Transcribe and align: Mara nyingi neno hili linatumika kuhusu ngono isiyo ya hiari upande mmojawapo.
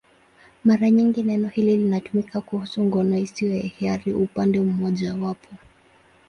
Mara 0.63 0.89
nyingi 0.89 1.23
neno 1.23 1.47
hili 1.47 1.77
linatumika 1.77 2.41
kuhusu 2.41 2.83
ngono 2.83 3.17
isiyo 3.17 3.55
ya 3.55 3.63
hiari 3.63 4.13
upande 4.13 4.59
mmojawapo. 4.59 5.49